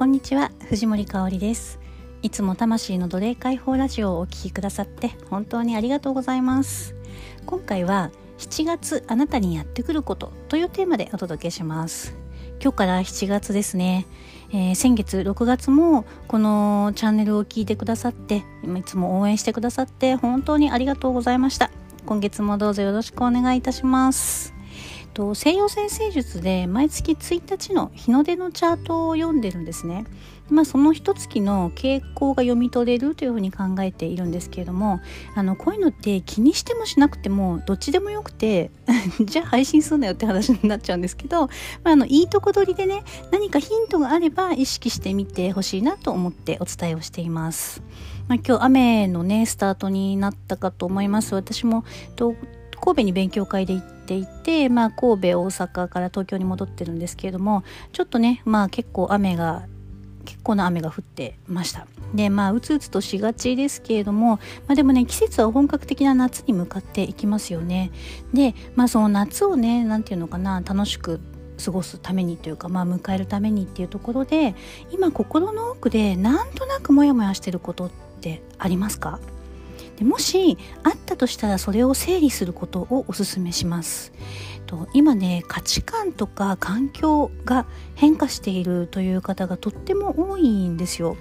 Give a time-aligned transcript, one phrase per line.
[0.00, 1.78] こんにちは藤森香里です。
[2.22, 6.94] いつも魂の奴隷解放ラジオをお聴きくださって本当にありがとうございます。
[7.44, 12.16] 今回は7月あなたにやってくることというテーマでお届けします。
[12.62, 14.06] 今日から7月ですね、
[14.54, 21.70] えー、先月6月もこのチャンネルを聞いてくださっていつも応援してくださって本当にありがとうございました。
[22.06, 24.59] 今月もどうぞよろしくお願いいたします。
[25.12, 30.04] と西洋先生術で毎月1日の日の出のチャートを読んでるんですね。
[30.50, 35.00] まあ、その一月の傾向が読み取れるというふうに考えているんですけれども
[35.36, 38.72] あのこういうのって気にしてもしなくてもどっちでもよくて
[39.22, 41.46] じゃあ配信すんなよって話になっちゃうんですけど、ま
[41.84, 47.82] あ、あのいいとこ取りでね何かヒントがあれば意識してみてほしいなと思ってお伝えをしています。
[48.26, 51.84] まあ、今日雨のねスタートになったかと思います私も
[52.80, 57.62] 神戸に勉強会で行っていて、まあ、神戸大阪から東京に戻ってるんですけれども
[57.92, 59.66] ちょっとねまあ結構雨が
[60.24, 61.86] 結構な雨が降ってました。
[62.14, 67.90] でまあうつうつとしがちですけれども、まあ、でもね季節は本格的な夏に向かっていきますよね。
[68.34, 71.20] でまあその夏をね何て言うのかな楽しく
[71.64, 74.54] 過ごすためにというか、まあ、迎えるためにっていうところで
[74.90, 77.90] 今心の奥でなんとなくモヤモヤしてることっ
[78.20, 79.20] てありますか？
[80.00, 84.12] でもしあったとしたらそれを整理することをおすめします
[84.66, 91.16] と今ね価値観とか環境が変化しているという方がとっても多いんですよ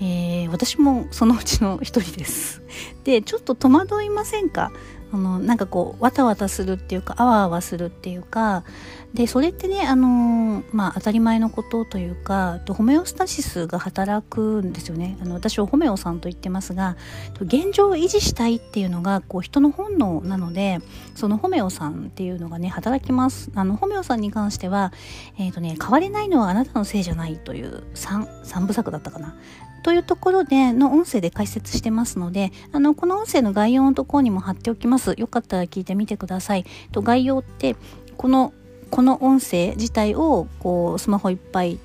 [0.00, 2.61] えー、私もそのうちの一人です。
[3.04, 4.72] でちょっと戸惑いませんか？
[5.12, 8.64] あのなんかこうわたわたするっていうかあわあわするっていうか。
[9.12, 15.18] でそれってねあのまあ当たり前のことというかホメオスタシスが働くんですよね。
[15.20, 16.96] あの私はホメオさんと言ってますが
[17.38, 20.78] 現状を維持したいっていうのがこう人の本能なので
[21.14, 23.50] そのホメオさんっていうのがね働きます。
[23.54, 24.94] あのホメオさんに関しては、
[25.38, 29.36] えーとね、変われないのはあなたのせいじゃないという 3, 3部作だったかな。
[29.84, 35.14] というところでの音声で解説してますので、あの、この音声の概要のところにも貼っておきます。
[35.16, 36.64] よかったら聞いてみてください。
[36.92, 37.76] と概要って、
[38.16, 38.52] この、
[38.90, 41.78] この音声自体を、こう、スマホいっぱい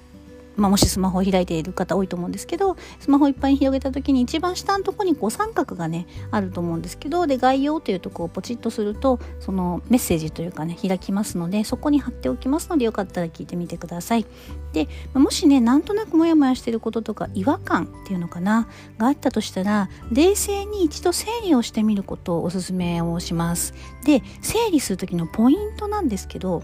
[0.57, 14.25] まあ、もしスマホを開いている方多いと思うんですけどスマホいっぱいに広げた時に一番下のところにこう三角がねあると思うんですけどで概要というとこをポチッとするとそのメッセージというかね開きますのでそこに貼っておきますのでよかったら聞いてみてください。
[14.73, 23.73] でもしねなんとなくモヤモヤしてることとか違和感っていうのかながあったとしたら冷静に一度整理をしてみることをおすすめをします。
[24.03, 26.63] で整理する時のポイントなんですけど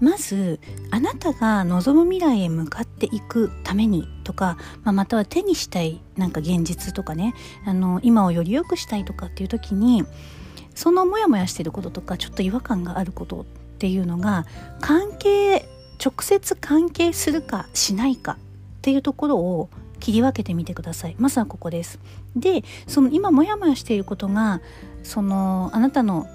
[0.00, 7.34] まずあなたが望む未来へ向かっていくためにとか、まあ、または手にしたいなんか現実とかね
[7.66, 10.04] あの今をより良くしたいとかっていう時に
[10.74, 13.44] そのモヤモヤしてることとかちょっと違和感があることっ
[13.78, 14.46] ていうのが
[14.80, 15.66] 関係
[16.02, 19.68] 直接関係するかしないかっていうところを
[20.00, 21.16] 切り分けてみてください。
[21.18, 22.00] まずはここです。
[22.34, 24.62] でその今モヤモヤしていることが
[25.02, 26.26] そのあなたの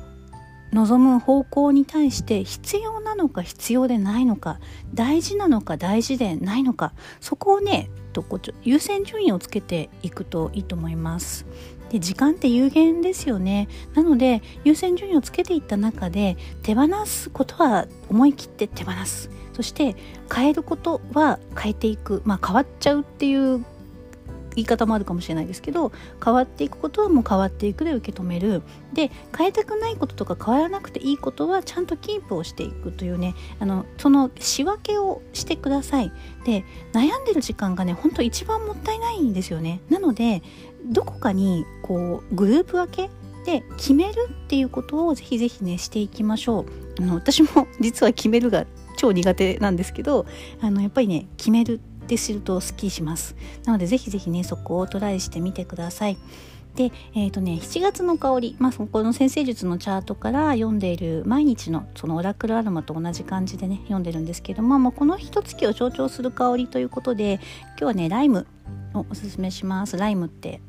[0.75, 4.59] 望む方向に対して必要なのか必要でないのか
[4.94, 11.46] 大事なのか大事でないのかそこをねとこ優先順位をつけていくといいと思います。
[11.90, 13.68] で時間って有限ですよね。
[13.94, 19.30] なので優先順位をつけていった中で手放すことは思い切って手放す。
[19.53, 19.96] そして
[20.34, 22.22] 変えることは変えていく。
[22.25, 23.64] まあ変わっちゃうっていう
[24.55, 25.91] 言い方もあるかもしれないですけど
[26.23, 28.61] 変わっていくことはもう変わっていくで受け止める。
[28.93, 36.11] で変えたくないこととか変わらなくていいことはちゃんとキープをしていくというねあのその仕分けをしてください。
[36.45, 39.81] で悩んでる時間がねほんと一番もったいないんですよね。
[39.89, 40.41] なので
[40.85, 43.09] どこかにこうグループ分け
[43.45, 46.66] で決めるっていうことをぜひぜひねしていきましょう。
[46.99, 48.66] あの私も実は決めるが
[48.97, 50.25] 超苦手なんですけど
[50.61, 53.35] あのやっぱりね決めるて知るとスッキリします
[53.66, 56.17] なのでぜひぜひねそこをトライしてみてください
[56.75, 68.46] で、えっ、ー、とね、7月の香り、まあ、この先生術のチャートから読んでいる毎日のそのオラクルアロマと同じ感じでね、読んでるんですけども、まあ、この一月を象徴する香りということで、今日はね、ライム
[68.93, 69.97] をおすすめします。
[69.97, 70.59] ライムって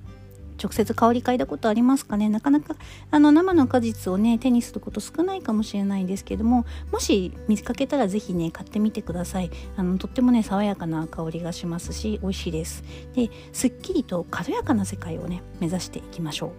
[0.62, 2.28] 直接香り嗅いだことありますかね？
[2.28, 2.76] なかなか
[3.10, 9.50] あの生の果実をね手にすること少ないかもしれないんですけどももし見かけたら是非ね買ってみてください。
[9.76, 12.84] あのとってもね爽やかな香りがしますし美味しいです。
[13.14, 16.50] ですっきりと軽やかな世界をね目指していきましょう。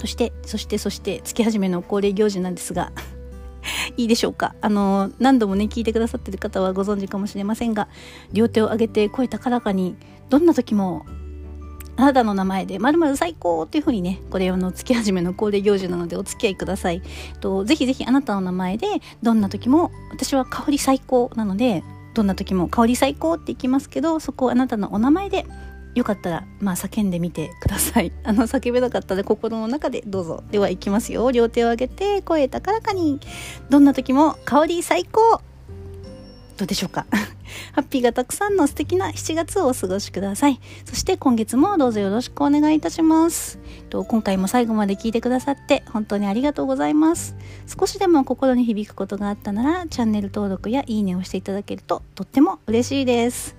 [0.00, 2.92] そしてそしてそして月始めの恒例行事なんですが
[3.96, 4.54] いいでしょうか？
[4.60, 7.88] あの何度もね聞いてくださってる方はご存知かもしれませんが
[8.32, 9.96] 両手を上げて声高らかに
[10.28, 11.06] どんな時も
[11.96, 17.02] あなたの名前で〇〇最高っていうふうにね、これの月始めの恒例行事なのでお付き合いください。
[17.40, 18.86] とぜひぜひあなたの名前で
[19.22, 21.82] どんな時も私は香り最高なので
[22.14, 25.46] どんな時も香り最高って言きますけどそこをあなたのお名前で
[25.94, 28.12] よかったら、まあ、叫んでみてください。
[28.24, 30.42] あの、叫べなかったら心の中でどうぞ。
[30.50, 31.30] では、いきますよ。
[31.30, 33.20] 両手を上げて、声高らかに。
[33.70, 35.40] どんな時も香り最高
[36.56, 37.06] どうでしょうか？
[37.72, 40.60] ハッピーがたくさんの素敵な7月をお過ごしください。
[40.84, 43.58] そして今月もどうぞよろしくお願いいたします。
[43.90, 47.36] と今回も最後まで聞いてくださって本当にありがとうございます。
[47.78, 53.56] 少しでも心に響くことがあったならチャンネル登録やいいねをしていただけるととっても嬉しいです。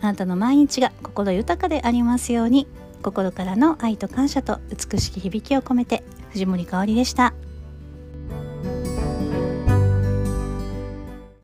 [0.00, 2.66] あなたの毎日が心豊かでありますように
[3.02, 7.34] 心からの愛と感謝と美しき響きを込めて藤森かおりでした。